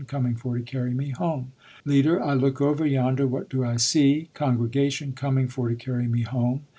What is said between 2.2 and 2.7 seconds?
I look